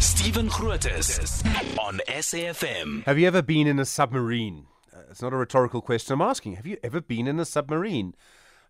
Stephen 0.00 0.48
Grootes 0.48 1.44
on 1.78 2.00
SAFM. 2.06 3.04
Have 3.04 3.18
you 3.18 3.26
ever 3.26 3.42
been 3.42 3.66
in 3.66 3.80
a 3.80 3.84
submarine? 3.84 4.66
Uh, 4.94 5.00
it's 5.10 5.20
not 5.20 5.32
a 5.32 5.36
rhetorical 5.36 5.80
question 5.80 6.14
I'm 6.14 6.22
asking. 6.22 6.54
Have 6.54 6.66
you 6.66 6.76
ever 6.84 7.00
been 7.00 7.26
in 7.26 7.40
a 7.40 7.44
submarine? 7.44 8.14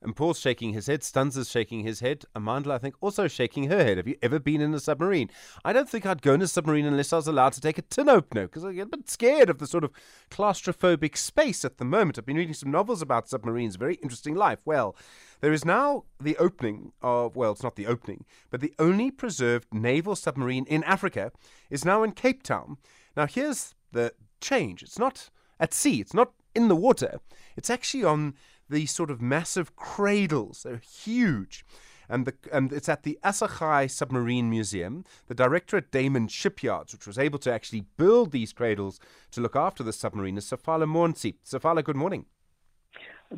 And 0.01 0.15
Paul's 0.15 0.39
shaking 0.39 0.73
his 0.73 0.87
head. 0.87 1.03
Stuns 1.03 1.37
is 1.37 1.51
shaking 1.51 1.81
his 1.81 2.01
head. 2.01 2.25
Amandla, 2.37 2.73
I 2.73 2.79
think, 2.79 2.95
also 3.01 3.27
shaking 3.27 3.69
her 3.69 3.83
head. 3.83 3.97
Have 3.97 4.07
you 4.07 4.17
ever 4.23 4.39
been 4.39 4.61
in 4.61 4.73
a 4.73 4.81
submarine? 4.81 5.29
I 5.65 5.73
don't 5.73 5.89
think 5.89 6.07
I'd 6.07 6.23
go 6.23 6.35
in 6.35 6.43
a 6.43 6.47
submarine 6.47 6.87
unless 6.87 7.13
I 7.13 7.17
was 7.17 7.27
allowed 7.27 7.55
to 7.55 7.61
take 7.61 7.79
a 7.79 7.83
tin 7.83 8.09
opener 8.09 8.47
because 8.47 8.65
I 8.65 8.73
get 8.73 8.87
a 8.87 8.97
bit 8.97 9.11
scared 9.11 9.51
of 9.51 9.59
the 9.59 9.67
sort 9.67 9.85
of 9.85 9.91
claustrophobic 10.31 11.17
space 11.17 11.65
at 11.65 11.79
the 11.79 11.85
moment. 11.85 12.19
I've 12.19 12.27
been 12.27 12.37
reading 12.37 12.55
some 12.55 12.71
novels 12.71 13.03
about 13.03 13.29
submarines. 13.29 13.77
Very 13.77 13.97
interesting 13.97 14.35
life. 14.35 14.61
Well, 14.65 14.95
there 15.41 15.53
is 15.53 15.65
now 15.65 16.05
the 16.21 16.37
opening 16.37 16.93
of, 17.03 17.37
well, 17.37 17.53
it's 17.53 17.63
not 17.63 17.77
the 17.77 17.87
opening, 17.87 18.25
but 18.51 18.61
the 18.61 18.75
only 18.79 19.11
preserved 19.11 19.69
naval 19.73 20.17
submarine 20.17 20.65
in 20.67 20.85
Africa 20.85 21.33
is 21.71 21.85
now 21.85 22.03
in 22.03 22.13
Cape 22.13 22.43
Town. 22.43 22.79
Now, 23.17 23.27
here's 23.27 23.75
the 23.93 24.13
change 24.41 24.83
it's 24.83 24.99
not 24.99 25.31
at 25.61 25.75
sea, 25.75 26.01
it's 26.01 26.15
not 26.15 26.33
in 26.55 26.69
the 26.69 26.77
water, 26.77 27.21
it's 27.57 27.71
actually 27.71 28.05
on 28.05 28.35
these 28.69 28.91
sort 28.91 29.11
of 29.11 29.21
massive 29.21 29.77
cradles. 29.77 30.63
They're 30.63 30.79
huge. 30.79 31.65
And, 32.11 32.25
the, 32.25 32.35
and 32.51 32.73
it's 32.73 32.89
at 32.89 33.03
the 33.03 33.19
Assegai 33.23 33.91
Submarine 33.91 34.49
Museum. 34.49 35.05
The 35.27 35.35
director 35.35 35.77
at 35.77 35.91
Damen 35.91 36.31
Shipyards, 36.31 36.93
which 36.93 37.07
was 37.07 37.19
able 37.19 37.39
to 37.41 37.53
actually 37.53 37.85
build 37.97 38.33
these 38.33 38.53
cradles 38.53 38.99
to 39.33 39.41
look 39.41 39.55
after 39.55 39.83
the 39.83 39.93
submarine, 39.93 40.39
is 40.39 40.47
Sefale 40.47 40.87
Montsi. 40.87 41.35
Sefale, 41.45 41.85
good 41.85 41.97
morning. 41.97 42.25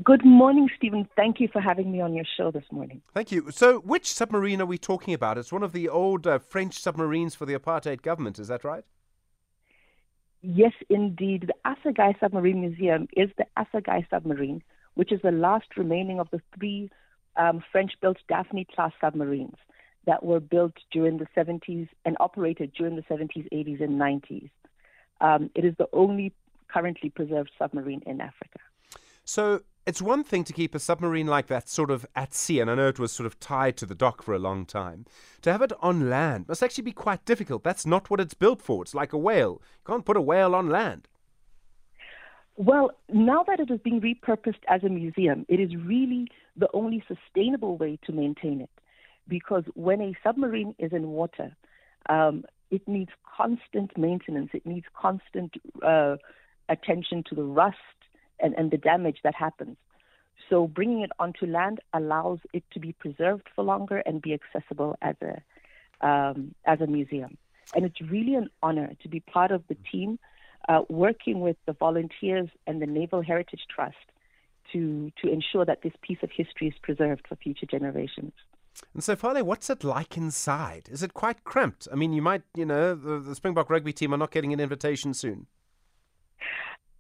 Good 0.05 0.25
morning, 0.25 0.69
Stephen. 0.77 1.09
Thank 1.17 1.41
you 1.41 1.49
for 1.53 1.61
having 1.61 1.91
me 1.91 2.01
on 2.01 2.15
your 2.15 2.25
show 2.37 2.53
this 2.53 2.63
morning. 2.71 3.03
Thank 3.13 3.33
you. 3.33 3.51
So, 3.51 3.81
which 3.81 4.07
submarine 4.07 4.61
are 4.61 4.67
we 4.67 4.79
talking 4.79 5.15
about? 5.15 5.37
It's 5.37 5.53
one 5.53 5.65
of 5.65 5.73
the 5.73 5.89
old 5.89 6.29
uh, 6.29 6.39
French 6.39 6.79
submarines 6.79 7.35
for 7.35 7.45
the 7.45 7.55
apartheid 7.55 8.03
government, 8.03 8.39
is 8.39 8.47
that 8.47 8.63
right? 8.63 8.85
Yes, 10.43 10.73
indeed. 10.89 11.51
The 11.51 11.71
Assegai 11.71 12.19
Submarine 12.21 12.61
Museum 12.61 13.09
is 13.17 13.31
the 13.37 13.47
Assegai 13.59 14.09
submarine, 14.09 14.63
which 15.01 15.13
is 15.13 15.23
the 15.23 15.33
last 15.33 15.79
remaining 15.79 16.21
of 16.21 16.29
the 16.31 16.43
three 16.55 16.91
um, 17.37 17.65
French 17.73 17.93
built 18.03 18.19
Daphne 18.29 18.67
class 18.67 18.93
submarines 19.01 19.57
that 20.05 20.23
were 20.23 20.41
built 20.41 20.75
during 20.93 21.17
the 21.17 21.27
70s 21.35 21.89
and 22.05 22.19
operated 22.21 22.75
during 22.75 22.97
the 22.97 23.03
70s, 23.05 23.49
80s, 23.51 23.83
and 23.83 23.99
90s. 23.99 24.51
Um, 25.23 25.49
it 25.55 25.65
is 25.65 25.75
the 25.79 25.89
only 25.95 26.35
currently 26.69 27.09
preserved 27.09 27.51
submarine 27.59 28.03
in 28.05 28.21
Africa. 28.21 28.59
So 29.25 29.63
it's 29.87 30.03
one 30.03 30.23
thing 30.23 30.45
to 30.45 30.53
keep 30.53 30.75
a 30.75 30.79
submarine 30.79 31.27
like 31.27 31.47
that 31.47 31.71
sort 31.71 31.91
of 31.91 32.05
at 32.15 32.35
sea, 32.35 32.61
and 32.61 32.71
I 32.71 32.75
know 32.75 32.89
it 32.89 32.99
was 32.99 33.11
sort 33.11 33.27
of 33.27 33.41
tied 33.41 33.79
to 33.79 33.87
the 33.87 33.95
dock 33.95 34.23
for 34.23 34.35
a 34.35 34.39
long 34.39 34.67
time. 34.67 35.07
To 35.41 35.51
have 35.51 35.63
it 35.63 35.73
on 35.81 36.11
land 36.11 36.47
must 36.47 36.63
actually 36.63 36.85
be 36.85 36.93
quite 36.93 37.25
difficult. 37.25 37.65
That's 37.65 37.87
not 37.87 38.11
what 38.11 38.21
it's 38.21 38.35
built 38.35 38.61
for. 38.61 38.83
It's 38.83 38.95
like 38.95 39.15
a 39.15 39.19
whale. 39.19 39.63
You 39.63 39.87
can't 39.87 40.05
put 40.05 40.19
a 40.19 40.21
whale 40.21 40.55
on 40.55 40.69
land. 40.69 41.09
Well, 42.61 42.91
now 43.11 43.43
that 43.45 43.59
it 43.59 43.71
is 43.71 43.81
being 43.83 44.03
repurposed 44.03 44.65
as 44.69 44.85
a 44.85 44.91
museum, 44.91 45.47
it 45.49 45.59
is 45.61 45.75
really 45.77 46.29
the 46.59 46.69
only 46.75 47.03
sustainable 47.09 47.79
way 47.79 47.99
to 48.05 48.13
maintain 48.13 48.61
it. 48.61 48.69
Because 49.27 49.65
when 49.73 50.03
a 50.03 50.13
submarine 50.23 50.75
is 50.79 50.93
in 50.93 51.09
water, 51.09 51.57
um, 52.11 52.45
it 52.71 52.87
needs 52.87 53.13
constant 53.35 53.97
maintenance, 53.97 54.51
it 54.53 54.67
needs 54.67 54.85
constant 54.95 55.55
uh, 55.83 56.17
attention 56.69 57.25
to 57.31 57.35
the 57.35 57.45
rust 57.45 57.79
and, 58.41 58.53
and 58.59 58.71
the 58.71 58.77
damage 58.77 59.21
that 59.25 59.35
happens. 59.35 59.79
So 60.51 60.67
bringing 60.67 61.01
it 61.01 61.13
onto 61.19 61.47
land 61.47 61.81
allows 61.95 62.41
it 62.53 62.65
to 62.73 62.79
be 62.79 62.93
preserved 62.93 63.49
for 63.57 63.65
longer 63.65 64.03
and 64.05 64.21
be 64.21 64.35
accessible 64.35 64.99
as 65.01 65.17
a 65.23 66.07
um, 66.07 66.55
as 66.67 66.83
a 66.83 66.87
museum. 66.87 67.39
And 67.75 67.87
it's 67.87 68.03
really 68.03 68.35
an 68.35 68.51
honor 68.63 68.93
to 69.03 69.09
be 69.09 69.21
part 69.21 69.51
of 69.51 69.63
the 69.69 69.77
team 69.91 70.19
uh, 70.69 70.83
working 70.89 71.41
with 71.41 71.57
the 71.67 71.73
volunteers 71.73 72.49
and 72.67 72.81
the 72.81 72.87
Naval 72.87 73.23
Heritage 73.23 73.63
Trust 73.75 73.97
to, 74.73 75.11
to 75.23 75.31
ensure 75.31 75.65
that 75.65 75.83
this 75.83 75.93
piece 76.03 76.19
of 76.23 76.31
history 76.31 76.69
is 76.69 76.75
preserved 76.83 77.27
for 77.29 77.37
future 77.37 77.67
generations. 77.67 78.33
And 78.95 79.03
so, 79.03 79.17
Fale, 79.17 79.45
what's 79.45 79.69
it 79.69 79.85
like 79.85 80.17
inside? 80.17 80.89
Is 80.91 81.03
it 81.03 81.13
quite 81.13 81.45
cramped? 81.45 81.89
I 81.93 81.97
mean, 81.97 82.13
you 82.13 82.23
might, 82.23 82.43
you 82.55 82.65
know, 82.65 82.95
the, 82.95 83.19
the 83.19 83.35
Springbok 83.35 83.69
rugby 83.69 83.93
team 83.93 84.15
are 84.15 84.17
not 84.17 84.31
getting 84.31 84.53
an 84.53 84.61
invitation 84.61 85.13
soon. 85.13 85.47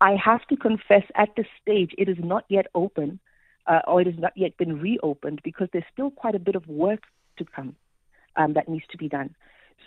I 0.01 0.17
have 0.17 0.47
to 0.49 0.57
confess, 0.57 1.03
at 1.15 1.29
this 1.37 1.47
stage, 1.61 1.93
it 1.99 2.09
is 2.09 2.17
not 2.19 2.45
yet 2.49 2.67
open, 2.75 3.21
uh, 3.67 3.81
or 3.87 4.01
it 4.01 4.07
has 4.07 4.19
not 4.19 4.33
yet 4.35 4.57
been 4.57 4.81
reopened 4.81 5.41
because 5.45 5.69
there's 5.73 5.85
still 5.93 6.11
quite 6.11 6.35
a 6.35 6.39
bit 6.39 6.57
of 6.57 6.67
work 6.67 7.05
to 7.37 7.45
come 7.45 7.77
um, 8.37 8.55
that 8.55 8.69
needs 8.69 8.85
to 8.91 8.97
be 8.97 9.09
done. 9.09 9.35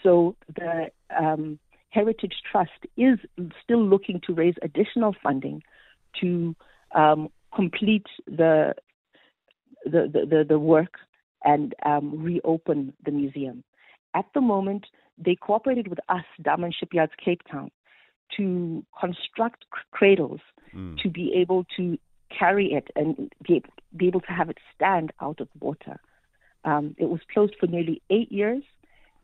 So 0.03 0.35
the 0.55 0.91
um, 1.17 1.59
Heritage 1.93 2.33
Trust 2.51 2.71
is 2.97 3.19
still 3.63 3.83
looking 3.83 4.19
to 4.25 4.33
raise 4.33 4.55
additional 4.63 5.15
funding 5.21 5.61
to 6.21 6.55
um, 6.95 7.29
complete 7.55 8.07
the 8.25 8.73
the, 9.85 10.25
the, 10.29 10.45
the 10.47 10.59
work 10.59 10.93
and 11.43 11.75
um, 11.85 12.23
reopen 12.23 12.93
the 13.03 13.11
museum. 13.11 13.63
At 14.15 14.25
the 14.33 14.39
moment, 14.39 14.85
they 15.17 15.35
cooperated 15.35 15.89
with 15.89 15.99
us, 16.07 16.23
Damen 16.41 16.71
Shipyards 16.73 17.11
Cape 17.23 17.41
Town, 17.51 17.69
to 18.37 18.85
construct 18.97 19.65
cradles 19.91 20.39
mm. 20.73 20.97
to 20.99 21.09
be 21.09 21.33
able 21.35 21.65
to 21.75 21.97
carry 22.37 22.71
it 22.71 22.87
and 22.95 23.29
be, 23.45 23.61
be 23.97 24.07
able 24.07 24.21
to 24.21 24.31
have 24.31 24.49
it 24.49 24.57
stand 24.73 25.11
out 25.21 25.41
of 25.41 25.49
water. 25.59 25.99
Um, 26.63 26.95
it 26.97 27.09
was 27.09 27.19
closed 27.33 27.55
for 27.59 27.67
nearly 27.67 28.01
eight 28.09 28.31
years 28.31 28.63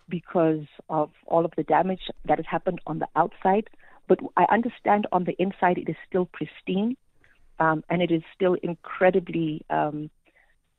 because 0.09 0.65
of 0.89 1.11
all 1.25 1.45
of 1.45 1.51
the 1.55 1.63
damage 1.63 2.09
that 2.25 2.37
has 2.37 2.45
happened 2.45 2.81
on 2.87 2.99
the 2.99 3.07
outside. 3.15 3.69
But 4.07 4.19
I 4.35 4.45
understand 4.49 5.07
on 5.11 5.25
the 5.25 5.35
inside 5.39 5.77
it 5.77 5.89
is 5.89 5.95
still 6.07 6.25
pristine 6.25 6.97
um, 7.59 7.83
and 7.89 8.01
it 8.01 8.11
is 8.11 8.23
still 8.33 8.55
incredibly 8.63 9.63
um, 9.69 10.09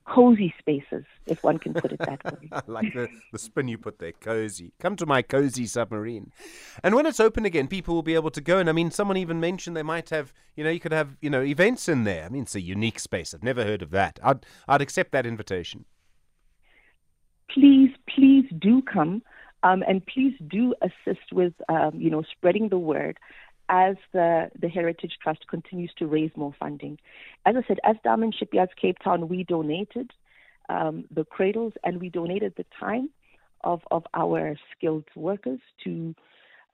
cozy 0.07 0.53
spaces, 0.59 1.05
if 1.27 1.45
one 1.45 1.59
can 1.59 1.75
put 1.75 1.93
it 1.93 1.99
that 1.99 2.25
way. 2.25 2.49
I 2.51 2.63
like 2.67 2.93
the, 2.95 3.09
the 3.33 3.39
spin 3.39 3.69
you 3.69 3.79
put 3.79 3.99
there, 3.99 4.13
cozy. 4.13 4.73
Come 4.81 4.97
to 4.97 5.07
my 5.07 5.23
cozy 5.23 5.67
submarine. 5.67 6.33
And 6.83 6.95
when 6.95 7.07
it's 7.07 7.21
open 7.21 7.45
again, 7.45 7.69
people 7.69 7.95
will 7.95 8.03
be 8.03 8.15
able 8.15 8.31
to 8.31 8.41
go. 8.41 8.59
And 8.59 8.69
I 8.69 8.73
mean, 8.73 8.91
someone 8.91 9.17
even 9.17 9.39
mentioned 9.39 9.77
they 9.77 9.83
might 9.83 10.11
have, 10.11 10.33
you 10.57 10.65
know, 10.65 10.71
you 10.71 10.81
could 10.81 10.93
have, 10.93 11.17
you 11.21 11.31
know, 11.31 11.43
events 11.43 11.89
in 11.89 12.05
there. 12.05 12.25
I 12.25 12.29
mean, 12.29 12.43
it's 12.43 12.55
a 12.55 12.61
unique 12.61 12.99
space. 12.99 13.35
I've 13.35 13.45
never 13.45 13.65
heard 13.65 13.83
of 13.83 13.91
that. 13.91 14.19
I'd, 14.23 14.45
I'd 14.67 14.83
accept 14.83 15.12
that 15.12 15.27
invitation 15.27 15.85
please, 17.55 17.91
please 18.15 18.44
do 18.59 18.83
come 18.83 19.22
um, 19.62 19.83
and 19.87 20.05
please 20.06 20.34
do 20.49 20.75
assist 20.83 21.33
with, 21.33 21.53
um, 21.69 21.93
you 21.94 22.11
know, 22.11 22.22
spreading 22.33 22.69
the 22.69 22.78
word 22.78 23.19
as 23.69 23.97
the, 24.12 24.50
the 24.61 24.69
Heritage 24.69 25.12
Trust 25.22 25.47
continues 25.49 25.93
to 25.99 26.06
raise 26.06 26.31
more 26.37 26.55
funding. 26.59 26.99
As 27.47 27.55
I 27.56 27.66
said, 27.69 27.78
as 27.84 27.97
Damen 28.05 28.33
Shipyards 28.37 28.72
Cape 28.81 28.99
Town, 29.03 29.28
we 29.28 29.44
donated 29.44 30.11
um, 30.69 31.05
the 31.11 31.25
cradles 31.25 31.72
and 31.84 32.00
we 32.00 32.09
donated 32.09 32.55
the 32.56 32.66
time 32.78 33.11
of, 33.62 33.82
of 33.91 34.05
our 34.15 34.56
skilled 34.77 35.05
workers 35.15 35.61
to 35.84 36.15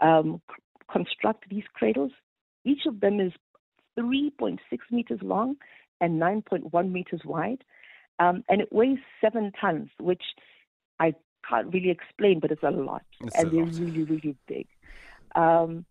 um, 0.00 0.40
c- 0.48 0.62
construct 0.90 1.48
these 1.50 1.64
cradles. 1.74 2.12
Each 2.64 2.86
of 2.86 3.00
them 3.00 3.20
is 3.20 3.32
3.6 3.98 4.58
meters 4.90 5.20
long 5.22 5.56
and 6.00 6.20
9.1 6.20 6.92
meters 6.92 7.22
wide, 7.24 7.64
um, 8.18 8.44
and 8.48 8.60
it 8.60 8.72
weighs 8.72 8.98
seven 9.20 9.52
tons, 9.60 9.88
which 9.98 10.22
I 11.00 11.14
can't 11.48 11.72
really 11.72 11.90
explain, 11.90 12.40
but 12.40 12.50
it's 12.50 12.62
a 12.62 12.70
lot, 12.70 13.04
it's 13.20 13.36
and 13.36 13.50
they're 13.50 13.64
lot. 13.64 13.74
really, 13.74 14.02
really 14.04 14.36
big. 14.46 14.66
Um, 15.34 15.84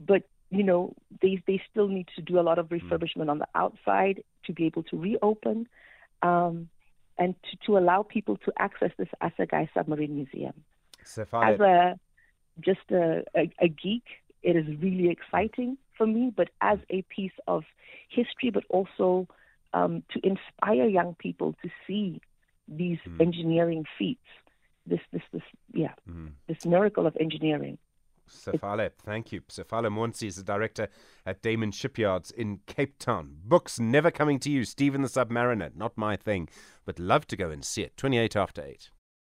but 0.00 0.22
you 0.50 0.62
know, 0.62 0.94
they 1.20 1.42
they 1.46 1.60
still 1.70 1.88
need 1.88 2.08
to 2.16 2.22
do 2.22 2.38
a 2.38 2.42
lot 2.42 2.58
of 2.58 2.68
Mm. 2.68 2.80
refurbishment 2.80 3.30
on 3.30 3.38
the 3.38 3.48
outside 3.54 4.22
to 4.44 4.52
be 4.52 4.66
able 4.66 4.82
to 4.84 4.96
reopen, 4.98 5.66
um, 6.22 6.68
and 7.18 7.34
to, 7.50 7.56
to 7.66 7.78
allow 7.78 8.02
people 8.02 8.36
to 8.38 8.52
access 8.58 8.90
this 8.98 9.08
Assegai 9.22 9.68
Submarine 9.74 10.14
Museum. 10.14 10.64
As 11.54 11.60
a 11.60 11.98
just 12.60 12.80
a, 12.90 13.24
a, 13.34 13.50
a 13.60 13.68
geek, 13.68 14.04
it 14.42 14.56
is 14.56 14.66
really 14.80 15.08
exciting 15.10 15.78
for 15.96 16.06
me. 16.06 16.32
But 16.34 16.50
as 16.60 16.78
a 16.90 17.02
piece 17.02 17.32
of 17.46 17.64
history, 18.08 18.50
but 18.50 18.64
also 18.68 19.26
um, 19.72 20.02
to 20.12 20.20
inspire 20.26 20.86
young 20.86 21.14
people 21.18 21.54
to 21.62 21.70
see 21.86 22.20
these 22.68 22.98
Mm. 23.06 23.20
engineering 23.20 23.84
feats, 23.98 24.26
this 24.86 25.00
this 25.12 25.22
this 25.32 25.42
yeah, 25.72 25.94
Mm. 26.08 26.32
this 26.46 26.64
miracle 26.66 27.06
of 27.06 27.16
engineering. 27.20 27.78
Sefale, 28.28 28.90
thank 28.92 29.30
you. 29.32 29.42
Sefale 29.42 29.90
Montsi 29.90 30.26
is 30.28 30.36
the 30.36 30.44
director 30.44 30.88
at 31.26 31.42
Damen 31.42 31.72
Shipyards 31.74 32.30
in 32.30 32.60
Cape 32.66 32.96
Town. 32.98 33.36
Books 33.44 33.78
never 33.78 34.10
coming 34.10 34.38
to 34.40 34.50
you. 34.50 34.64
Stephen 34.64 35.02
the 35.02 35.08
Submariner, 35.08 35.74
not 35.74 35.98
my 35.98 36.16
thing, 36.16 36.48
but 36.86 36.98
love 36.98 37.26
to 37.26 37.36
go 37.36 37.50
and 37.50 37.62
see 37.64 37.82
it. 37.82 37.96
28 37.96 38.34
after 38.36 38.62
8. 38.62 38.90